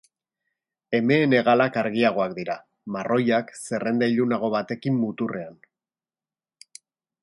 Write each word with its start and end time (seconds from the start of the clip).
Emeen 0.99 1.35
hegalak 1.39 1.77
argiagoak 1.83 2.33
dira, 2.39 2.57
marroiak, 2.97 3.55
zerrenda 3.67 4.11
ilunago 4.17 4.53
batekin 4.59 5.01
muturrean. 5.07 5.65